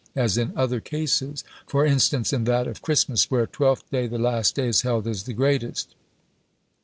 [0.15, 4.55] _as in other cases, for instance in that of Christmas, where Twelfth day, the last
[4.55, 5.93] day, is held as the greatest.